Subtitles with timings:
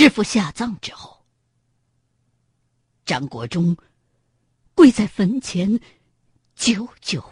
[0.00, 1.26] 师傅下葬之后，
[3.04, 3.76] 张国忠
[4.74, 5.78] 跪在坟前，
[6.54, 7.22] 久久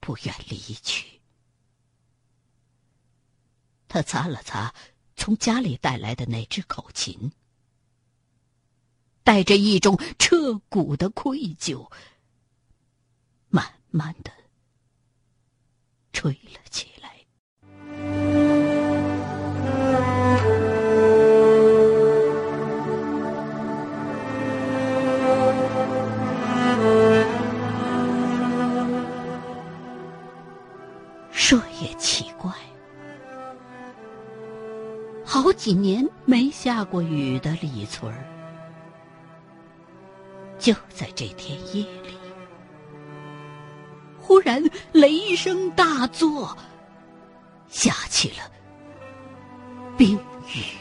[0.00, 1.18] 不愿离去。
[3.88, 4.74] 他擦了擦
[5.16, 7.32] 从家里带来的那只口琴，
[9.24, 11.90] 带着一种彻骨的愧疚，
[13.48, 14.30] 慢慢的
[16.12, 16.89] 吹了起来。
[35.42, 38.26] 好几年没下过雨的李村儿，
[40.58, 42.14] 就在这天夜里，
[44.18, 46.54] 忽然雷声大作，
[47.68, 48.50] 下起了
[49.96, 50.14] 冰
[50.54, 50.79] 雨。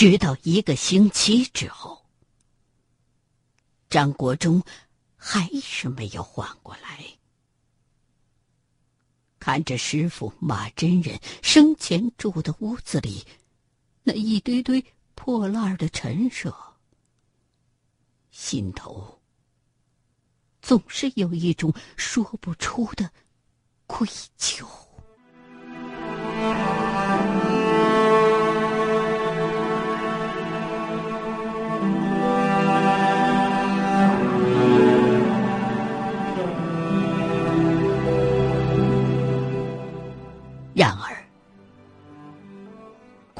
[0.00, 2.06] 直到一个星期之后，
[3.90, 4.62] 张国忠
[5.14, 7.04] 还是没有缓过来。
[9.38, 13.26] 看着师傅马真人生前住的屋子里
[14.02, 14.82] 那一堆堆
[15.14, 16.56] 破烂的陈设，
[18.30, 19.20] 心头
[20.62, 23.12] 总是有一种说不出的
[23.86, 24.66] 愧疚。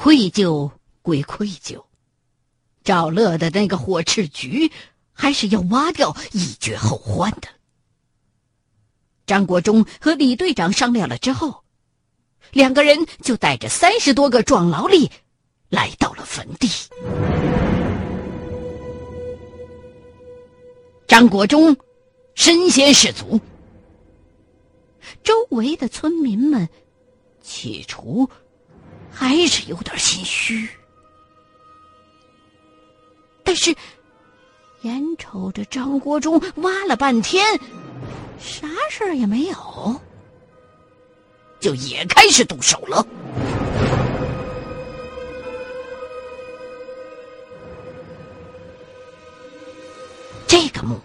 [0.03, 0.71] 愧疚
[1.03, 1.85] 归愧疚，
[2.83, 4.73] 赵乐的那个火赤菊
[5.13, 7.49] 还是要挖掉，以绝后患的。
[9.27, 11.65] 张国忠和李队长商量了之后，
[12.51, 15.11] 两个人就带着三十多个壮劳力
[15.69, 16.71] 来到了坟地。
[21.07, 21.77] 张国忠
[22.35, 23.39] 身先士卒，
[25.23, 26.67] 周围的村民们。
[27.43, 28.31] 起初
[29.13, 30.69] 还是有点心虚，
[33.45, 33.75] 但是
[34.83, 37.45] 眼瞅着张国忠挖了半天，
[38.39, 40.01] 啥事儿也没有，
[41.61, 43.07] 就也开始动手了。
[50.47, 50.99] 这个墓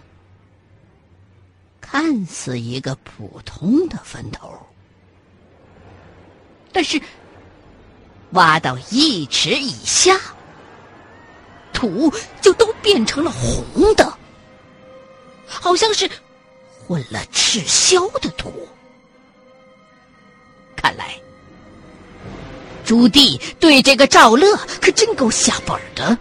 [1.80, 4.52] 看似一个普通的坟头。
[6.72, 7.00] 但是，
[8.36, 10.20] 挖到一尺以下，
[11.72, 14.16] 土就都变成了红的，
[15.46, 16.08] 好像是
[16.86, 18.68] 混了赤霄的土。
[20.76, 21.18] 看来，
[22.84, 26.16] 朱棣对这个赵乐可真够下本的。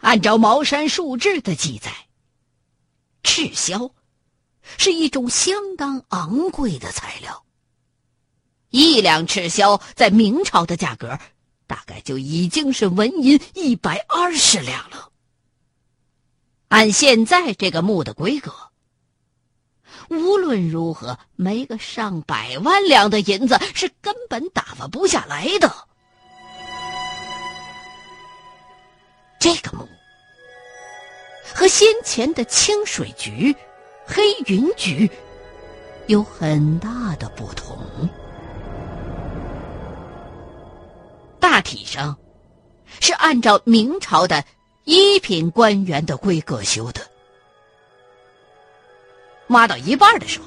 [0.00, 1.92] 按照茅山术志的记载，
[3.22, 3.88] 赤霄
[4.76, 7.44] 是一种相当昂贵的材料。
[8.72, 11.18] 一两赤霄在明朝的价格，
[11.66, 15.10] 大概就已经是纹银一百二十两了。
[16.68, 18.50] 按现在这个墓的规格，
[20.08, 25.70] 无论如何没个上百万两的银子是根本打发不下来的。
[29.38, 29.86] 这个墓
[31.54, 33.54] 和先前的清水局、
[34.06, 35.10] 黑云局
[36.06, 37.78] 有很大的不同。
[41.42, 42.16] 大体上，
[43.00, 44.44] 是按照明朝的
[44.84, 47.00] 一品官员的规格修的。
[49.48, 50.46] 挖到一半的时候，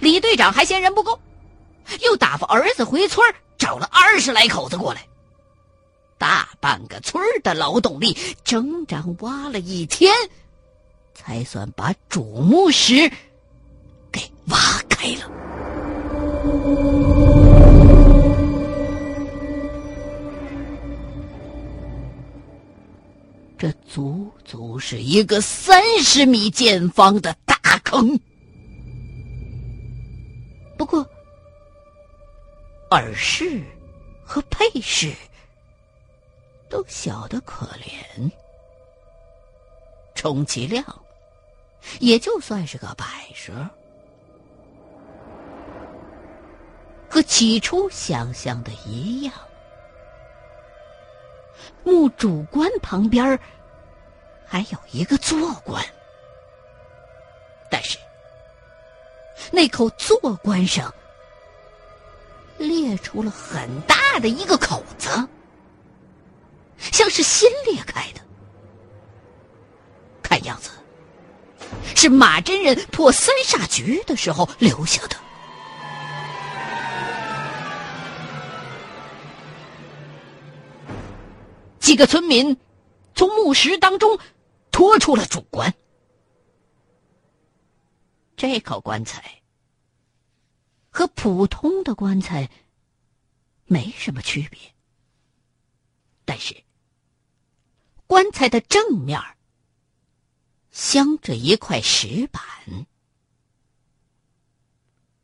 [0.00, 1.20] 李队长还嫌人不够，
[2.00, 3.22] 又打发儿子回村
[3.58, 5.06] 找了二十来口子过来，
[6.16, 10.14] 大半个村的劳动力整整挖了一天，
[11.14, 13.12] 才算把主墓室
[14.10, 14.56] 给挖
[14.88, 15.30] 开了。
[23.64, 28.20] 这足足是一个三十米见方的大坑。
[30.76, 31.08] 不过，
[32.90, 33.62] 耳饰
[34.22, 35.14] 和配饰
[36.68, 38.30] 都小得可怜，
[40.14, 40.84] 充其量
[42.00, 43.50] 也就算是个摆设。
[47.08, 49.32] 和起初想象的一样，
[51.82, 53.38] 墓主棺旁边
[54.46, 55.84] 还有一个坐棺，
[57.70, 57.98] 但是
[59.50, 60.92] 那口坐棺上
[62.58, 65.08] 裂出了很大的一个口子，
[66.78, 68.20] 像是新裂开的。
[70.22, 70.70] 看样子
[71.94, 75.16] 是马真人破三煞局的时候留下的。
[81.94, 82.56] 一个村民
[83.14, 84.18] 从墓石当中
[84.72, 85.72] 拖出了主棺。
[88.34, 89.42] 这口棺材
[90.90, 92.50] 和普通的棺材
[93.66, 94.74] 没什么区别，
[96.24, 96.64] 但是
[98.08, 99.20] 棺材的正面
[100.72, 102.42] 镶着一块石板，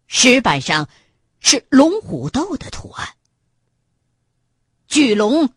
[0.07, 0.89] 石板上
[1.41, 3.17] 是龙虎斗的图案，
[4.87, 5.53] 巨龙。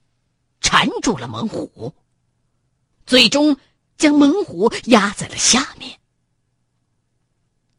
[0.63, 1.93] 缠住了猛虎，
[3.05, 3.55] 最终
[3.97, 5.99] 将猛虎压在了下面。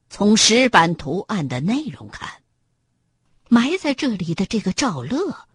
[0.08, 2.42] 从石板图案的内容看，
[3.48, 5.48] 埋在这里的这个赵乐，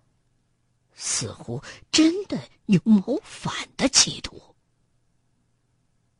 [0.94, 4.42] 似乎真的有谋反的企图。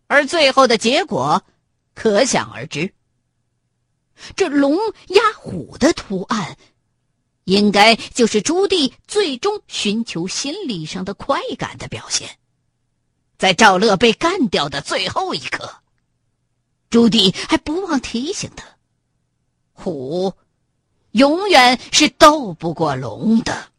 [0.08, 1.44] 而最后的结果，
[1.94, 2.94] 可想而知。
[4.36, 4.78] 这龙
[5.08, 6.58] 压虎的图案。
[7.50, 12.30] 应该就是朱棣最终寻求心理上的快感的表现。
[13.38, 15.78] 在赵乐被干掉的最后一刻，
[16.90, 18.64] 朱棣还不忘提醒他
[19.74, 20.34] ：“虎
[21.12, 23.70] 永远是斗不过龙的。”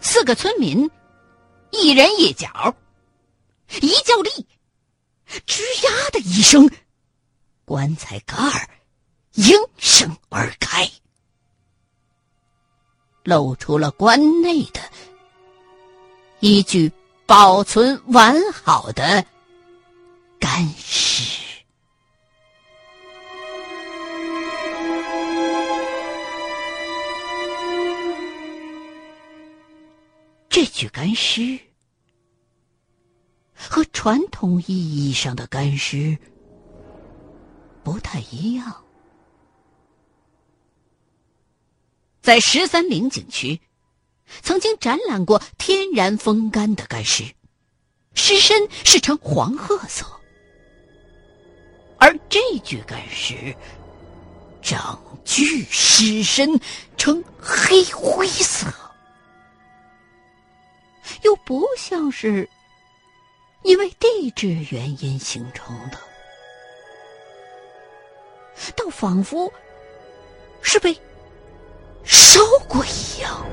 [0.00, 0.88] 四个村民。
[1.74, 2.74] 一人一脚，
[3.80, 4.46] 一较力，
[5.46, 6.70] 吱呀的一声，
[7.64, 8.68] 棺材盖儿
[9.34, 10.90] 应声而开，
[13.24, 14.80] 露出了棺内的
[16.40, 16.90] 一具
[17.26, 19.26] 保存完好的
[20.38, 21.43] 干尸。
[30.54, 31.58] 这具干尸
[33.56, 36.16] 和传统意义上的干尸
[37.82, 38.84] 不太一样。
[42.22, 43.60] 在十三陵景区，
[44.42, 47.24] 曾经展览过天然风干的干尸，
[48.14, 50.06] 尸身是呈黄褐色，
[51.98, 53.52] 而这具干尸
[54.62, 54.78] 整
[55.24, 56.60] 具尸身
[56.96, 58.72] 呈黑灰色。
[61.22, 62.48] 又不像是
[63.62, 65.98] 因为地质原因形成的，
[68.76, 69.52] 倒仿佛
[70.60, 70.94] 是被
[72.04, 73.46] 烧过一样。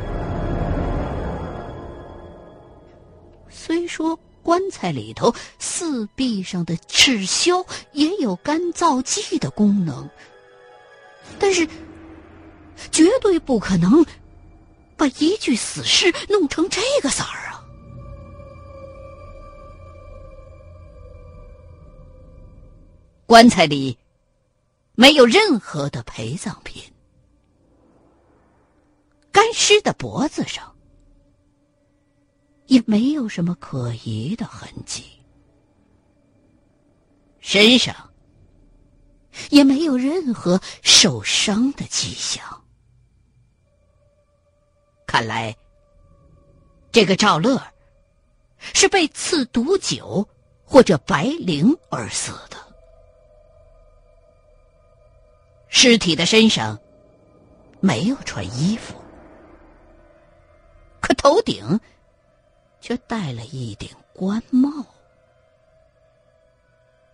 [3.50, 10.10] 虽说棺材里头四壁上的赤霄也有干燥剂的功能，
[11.40, 11.66] 但是
[12.92, 14.06] 绝对不可能。
[15.02, 17.66] 把一具死尸弄成这个色儿啊！
[23.26, 23.98] 棺材里
[24.94, 26.84] 没有任何的陪葬品，
[29.32, 30.72] 干尸的脖子上
[32.68, 35.04] 也没有什么可疑的痕迹，
[37.40, 38.12] 身上
[39.50, 42.61] 也没有任何受伤的迹象。
[45.12, 45.54] 看来，
[46.90, 47.62] 这个赵乐
[48.74, 50.26] 是被赐毒酒
[50.64, 52.56] 或者白绫而死的。
[55.68, 56.80] 尸体的身上
[57.82, 58.96] 没有穿衣服，
[61.02, 61.78] 可头顶
[62.80, 64.70] 却戴了一顶官帽。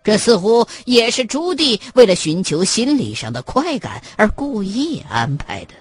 [0.04, 5.74] 这似乎也是朱棣为了寻求心理上的快感而故意安排的。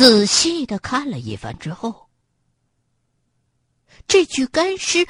[0.00, 2.08] 仔细的看了一番之后，
[4.08, 5.06] 这具干尸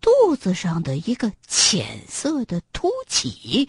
[0.00, 3.68] 肚子上的一个浅色的凸起，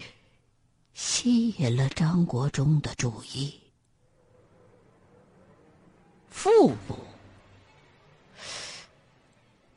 [0.94, 3.60] 吸引了张国忠的注意。
[6.30, 6.96] 腹部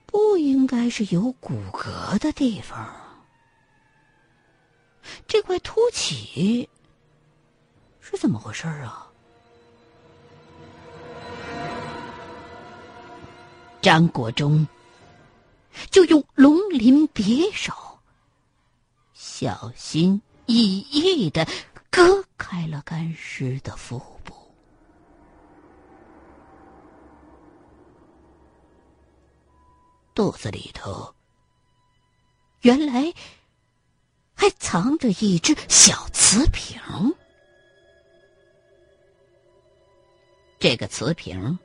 [0.06, 2.96] 不应该是有骨骼的地方。
[5.27, 6.70] 这块凸起
[8.00, 9.07] 是怎么回事啊？
[13.88, 14.67] 张国忠
[15.89, 17.72] 就用龙鳞匕首，
[19.13, 21.48] 小心翼翼的
[21.89, 24.36] 割开了干尸的腹部。
[30.13, 31.15] 肚子里头，
[32.63, 33.13] 原来
[34.36, 36.77] 还藏着一只小瓷瓶。
[40.60, 41.58] 这个瓷瓶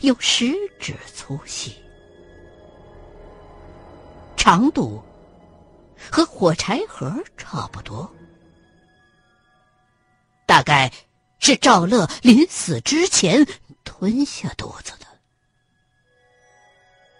[0.00, 1.76] 有食指粗细，
[4.36, 5.02] 长度
[6.10, 8.10] 和火柴盒差不多，
[10.46, 10.92] 大概
[11.38, 13.46] 是赵乐临死之前
[13.84, 15.06] 吞下肚子的。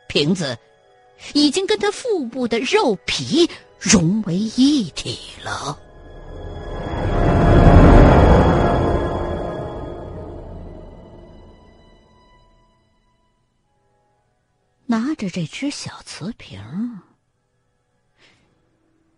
[0.08, 0.58] 瓶子
[1.34, 3.48] 已经跟他腹部的肉皮
[3.78, 5.78] 融为一体了。
[14.92, 16.60] 拿着这只小瓷瓶，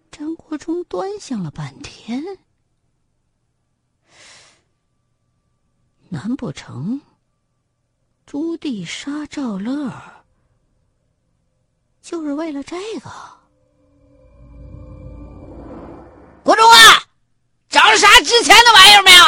[0.09, 2.23] 张国忠端详了半天，
[6.11, 7.03] 难不成
[8.25, 9.93] 朱棣杀赵乐？
[12.01, 13.11] 就是为了这个，
[16.45, 17.03] 国忠啊，
[17.69, 19.25] 找着啥值钱的玩意儿没有？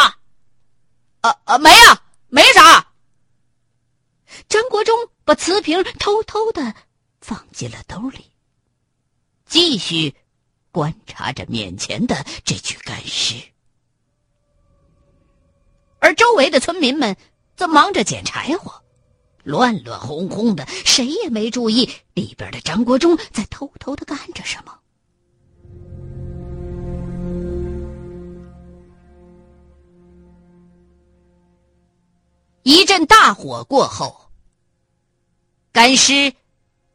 [1.22, 1.96] 呃呃，没有，
[2.28, 2.86] 没啥。
[4.48, 4.94] 张国忠
[5.26, 6.72] 把瓷瓶偷偷的
[7.20, 8.30] 放进了兜里，
[9.44, 10.14] 继续
[10.70, 13.34] 观察着面前的这具干尸，
[15.98, 17.16] 而周围的村民们
[17.56, 18.80] 则忙着捡柴火。
[19.42, 24.78] 乱乱哄哄的，谁也没注意里边的张国忠在偷偷的干着什么。
[32.62, 34.25] 一阵大火过后，
[35.76, 36.32] 干尸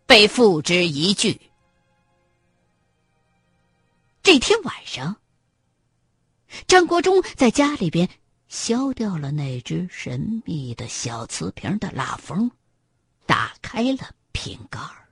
[0.07, 1.39] 被付之一炬。
[4.23, 5.17] 这天晚上，
[6.65, 8.09] 张国忠在家里边。
[8.47, 12.50] 削掉了那只神秘的小瓷瓶的蜡封，
[13.27, 15.07] 打开了瓶盖儿。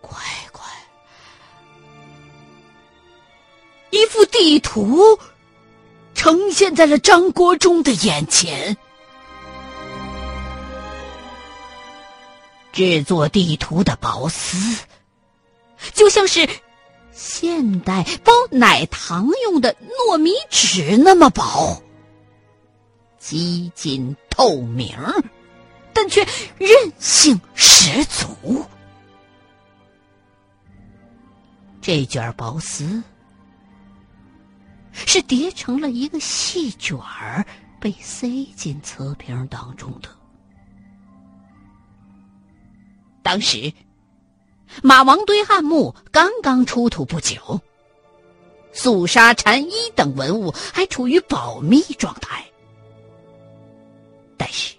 [0.00, 0.16] 乖
[0.52, 0.62] 乖，
[3.90, 5.18] 一幅地图
[6.24, 8.74] 呈现在了张国忠的眼前。
[12.72, 14.78] 制作地图的薄丝，
[15.92, 16.48] 就像是。
[17.12, 19.72] 现代包奶糖用的
[20.08, 21.80] 糯米纸那么薄，
[23.18, 24.96] 极尽透明，
[25.92, 26.26] 但却
[26.58, 28.64] 韧性十足。
[31.80, 33.00] 这卷薄丝
[34.94, 37.44] 是叠成了一个细卷儿，
[37.80, 40.08] 被塞进瓷瓶当中的。
[43.22, 43.72] 当时。
[44.82, 47.60] 马王堆汉墓刚刚出土不久，
[48.72, 52.44] 素纱禅衣等文物还处于保密状态。
[54.36, 54.74] 但是，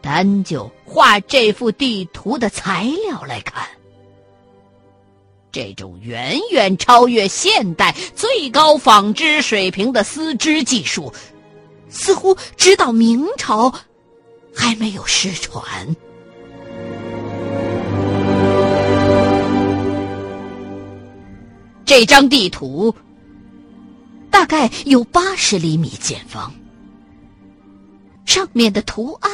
[0.00, 3.68] 单就画这幅地图的材料来看，
[5.52, 11.12] 这种远远超越现代最高纺织水平的丝织技术，
[11.90, 13.70] 似乎直到明朝
[14.54, 15.62] 还没有失传。
[21.84, 22.94] 这张地图
[24.30, 26.50] 大概有八十厘米见方，
[28.24, 29.30] 上面的图案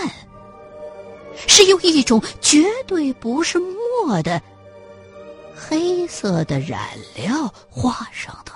[1.46, 4.42] 是用一种绝对不是墨的
[5.58, 8.52] 黑色的染料画上的，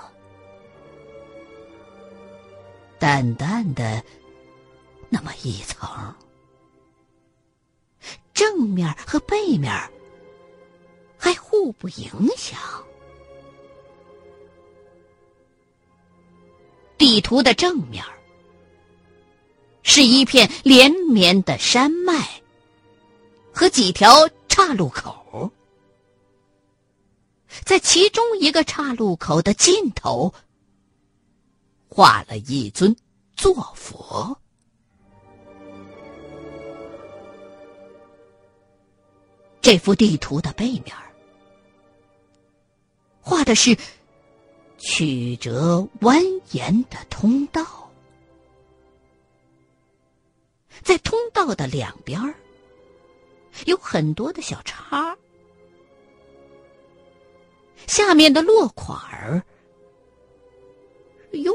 [2.97, 4.01] 淡淡的
[5.09, 6.15] 那么一层，
[8.33, 9.71] 正面和背面
[11.17, 12.57] 还互不影响。
[16.97, 18.03] 地图的正面
[19.83, 22.27] 是一片连绵的山脉
[23.51, 25.22] 和几条岔路口，
[27.65, 30.33] 在其中一个岔路口的尽头
[31.87, 32.95] 画了一尊
[33.35, 34.37] 坐佛。
[39.61, 40.95] 这幅地图的背面
[43.21, 43.77] 画的是。
[44.85, 46.19] 曲折蜿
[46.51, 47.89] 蜒的通道，
[50.81, 52.19] 在通道的两边
[53.65, 55.17] 有很多的小叉，
[57.87, 59.43] 下面的落款儿
[61.31, 61.53] 用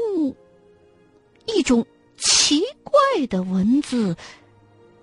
[1.45, 1.85] 一种
[2.17, 2.93] 奇怪
[3.27, 4.15] 的文字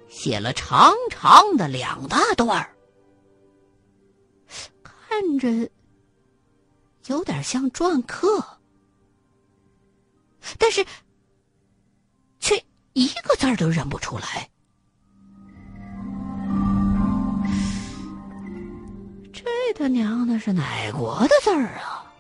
[0.09, 2.75] 写了长长的两大段儿，
[4.83, 5.69] 看着
[7.07, 8.45] 有点像篆刻，
[10.59, 10.85] 但是
[12.39, 14.51] 却一个字儿都认不出来。
[19.79, 22.11] 他娘的是哪国的字儿啊？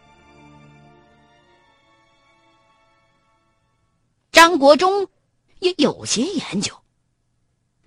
[4.30, 5.08] 张国忠
[5.60, 6.76] 也有些研究。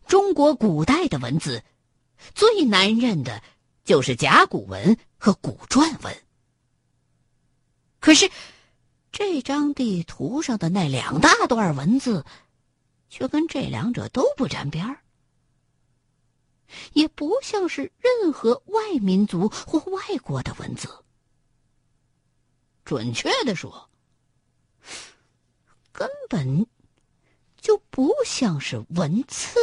[0.07, 1.63] 中国古代的文字
[2.33, 3.43] 最难认的
[3.83, 6.17] 就是甲骨文和古篆文。
[7.99, 8.31] 可是，
[9.11, 12.25] 这张地图上的那两大段文字，
[13.07, 15.01] 却跟这两者都不沾边儿，
[16.93, 20.87] 也不像是任何外民族或外国的文字。
[22.85, 23.89] 准确的说，
[25.91, 26.65] 根本
[27.59, 29.59] 就不像是文字。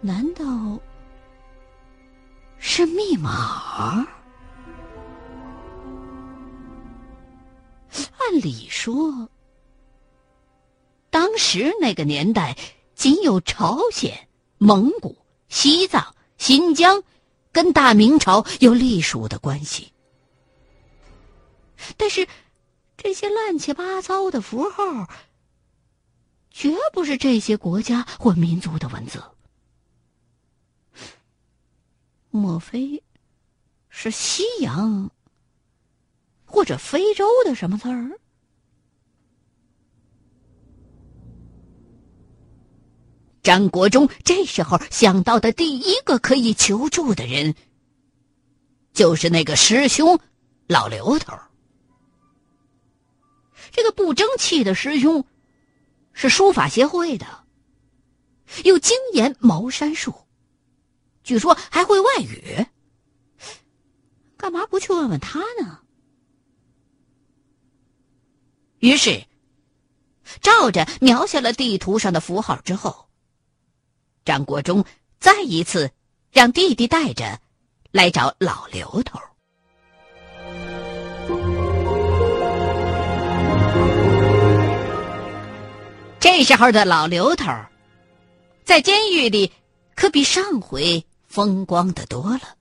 [0.00, 0.78] 难道
[2.58, 4.06] 是密码？
[8.18, 9.28] 按理说，
[11.14, 12.58] 当时那个年代
[12.96, 14.26] 仅有朝鲜、
[14.58, 15.16] 蒙古、
[15.48, 17.04] 西藏、新疆
[17.52, 19.92] 跟大明朝有隶属的关系，
[21.96, 22.26] 但是
[22.96, 25.08] 这些乱七八糟的符号，
[26.50, 29.22] 绝不是这些国家或民族的文字。
[32.30, 33.04] 莫非
[33.88, 35.12] 是西洋
[36.44, 38.18] 或者非洲的什么字儿？
[43.44, 47.54] 张国忠这时候想到的第一个可以求助的人，
[48.94, 50.18] 就是那个师兄
[50.66, 51.38] 老刘头。
[53.70, 55.26] 这个不争气的师兄
[56.14, 57.44] 是书法协会的，
[58.64, 60.14] 又精研茅山术。
[61.22, 62.66] 据说还会外语，
[64.38, 65.80] 干嘛不去问问他呢？
[68.78, 69.24] 于是，
[70.40, 73.08] 照着描下了地图上的符号之后，
[74.24, 74.84] 张国忠
[75.18, 75.90] 再一次
[76.32, 77.38] 让弟弟带着
[77.90, 79.18] 来找老刘头。
[86.20, 87.52] 这时候的老刘头，
[88.64, 89.52] 在监狱里
[89.94, 91.04] 可比上回。
[91.26, 92.54] 风光的多了。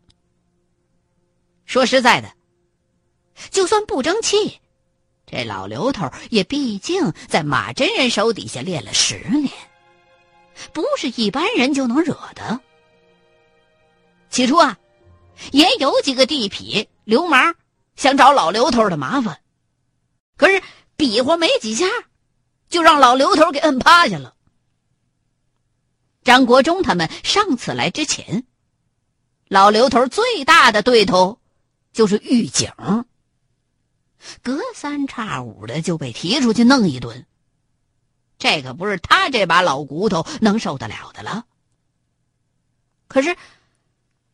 [1.64, 2.34] 说实在的，
[3.52, 4.60] 就算不争气，
[5.28, 9.52] 这老刘头也毕竟在马真人手底下练了十年，
[10.72, 12.60] 不是一般人就能惹的。
[14.30, 14.78] 起初啊，
[15.52, 17.56] 也有几个地痞流氓
[17.96, 19.40] 想找老刘头的麻烦，
[20.38, 20.62] 可是
[20.96, 21.86] 比划没几下，
[22.70, 24.36] 就让老刘头给摁趴下了。
[26.24, 28.46] 张国忠他们上次来之前。
[29.50, 31.38] 老刘头最大的对头，
[31.92, 32.72] 就是狱警。
[34.42, 37.28] 隔三差五的就被提出去弄一顿，
[38.44, 41.46] 这可不是他这把老骨头能受得了的了。
[43.08, 43.38] 可是，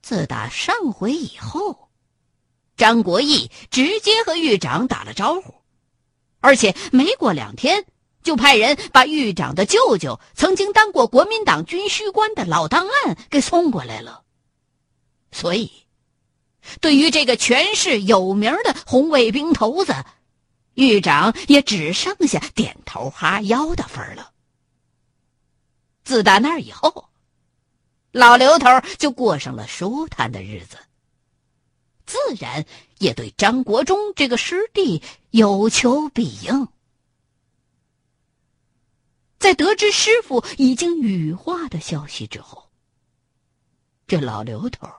[0.02, 1.90] 自打上回以后，
[2.76, 5.54] 张国义直接和狱长打了招呼，
[6.40, 7.86] 而且没过两天，
[8.24, 14.24] 就派人把狱长的舅舅曾经当过国民党军需官的老档案给送过来了。
[15.32, 15.72] 所以，
[16.82, 19.94] 对于这个全市有名的红卫兵头子，
[20.74, 24.34] 狱长也只剩下点头哈腰的份儿了。
[26.04, 27.10] 自打那以后，
[28.12, 30.78] 老刘头就过上了舒坦的日子，
[32.06, 32.66] 自然
[32.98, 36.68] 也对张国忠这个师弟有求必应。
[39.38, 42.70] 在得知师傅已经羽化的消息之后，
[44.08, 44.90] 这老刘头。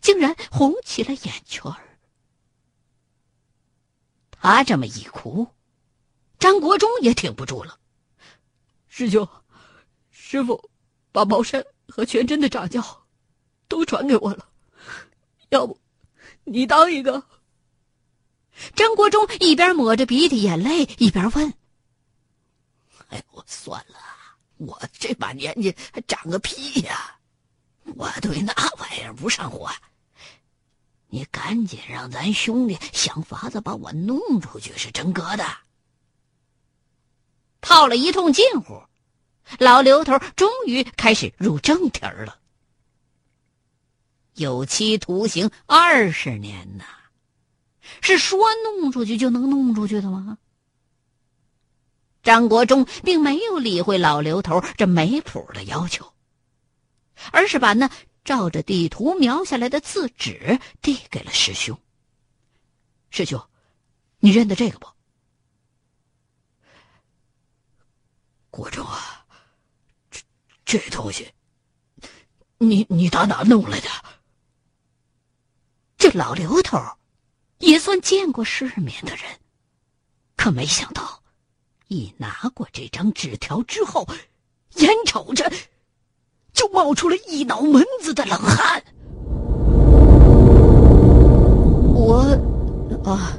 [0.00, 1.91] 竟然红起了眼圈儿。
[4.42, 5.46] 他这么一哭，
[6.40, 7.78] 张国忠也挺不住了。
[8.88, 9.28] 师兄，
[10.10, 10.68] 师傅
[11.12, 13.06] 把茅山和全真的掌教
[13.68, 14.48] 都传给我了，
[15.50, 15.78] 要不
[16.42, 17.22] 你当一个？
[18.74, 21.54] 张国忠一边抹着鼻涕眼泪，一边问
[23.10, 23.96] ：“哎，我算了，
[24.56, 27.16] 我这把年纪还长个屁呀！”
[27.94, 29.70] 我对那玩意儿不上火，
[31.12, 35.44] 你赶紧让咱兄弟想法子把我弄出去，是真格的。
[37.60, 38.82] 套了一通近乎，
[39.58, 42.38] 老刘头终于开始入正题了。
[44.36, 46.84] 有期徒刑二十年呐，
[48.00, 50.38] 是说弄出去就能弄出去的吗？
[52.22, 56.10] 张国忠并没有理会老刘头这没谱的要求，
[57.32, 57.90] 而是把那
[58.24, 61.78] 照着地图描下来的字纸递给了师兄。
[63.10, 63.48] 师兄，
[64.18, 64.86] 你认得这个不？
[68.50, 69.26] 国忠啊，
[70.10, 70.20] 这
[70.64, 71.32] 这东西，
[72.58, 73.88] 你你打哪弄来的？
[75.96, 76.78] 这老刘头
[77.58, 79.40] 也算见过世面的人，
[80.36, 81.22] 可没想到。
[81.88, 84.06] 一拿过这张纸条之后，
[84.76, 85.52] 眼瞅着
[86.62, 88.80] 就冒出了一脑门子的冷汗。
[91.92, 92.24] 我，
[93.02, 93.36] 啊，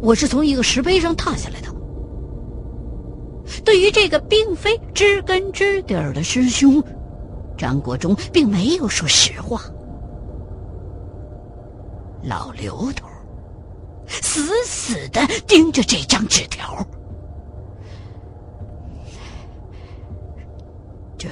[0.00, 1.68] 我是从一个石碑上踏下来的。
[3.66, 6.82] 对于这个并非知根知底儿的师兄，
[7.58, 9.60] 张国忠并没有说实话。
[12.22, 13.06] 老刘头
[14.06, 16.74] 死死的盯着这张纸条。
[21.18, 21.28] 这，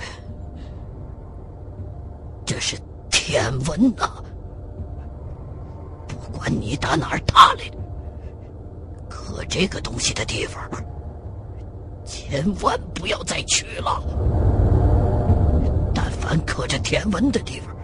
[2.53, 2.77] 这是
[3.11, 4.23] 天文呐！
[6.07, 7.79] 不管你打哪儿踏来的，
[9.09, 10.63] 刻这个东西的地方，
[12.05, 14.03] 千万不要再去了。
[15.95, 17.75] 但凡刻着天文的地方，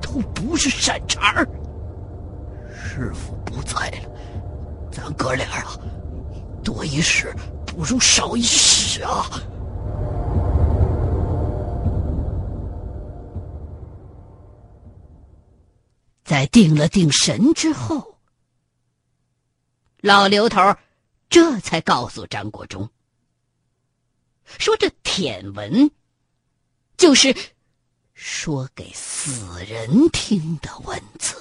[0.00, 1.46] 都不是善茬儿。
[2.72, 4.08] 师傅不在了，
[4.90, 5.78] 咱哥俩啊，
[6.64, 7.30] 多一事
[7.66, 9.26] 不如少一事啊！
[16.38, 18.16] 在定了定神之后，
[20.00, 20.76] 老刘头
[21.28, 22.88] 这才告诉张国忠
[24.46, 25.90] 说：“这舔文
[26.96, 27.34] 就是
[28.14, 31.34] 说给死人听的文字。”